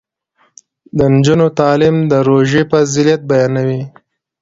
[0.97, 3.81] د نجونو تعلیم د روژې فضیلت بیانوي.